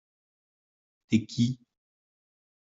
T’es 1.09 1.27
qui? 1.27 1.59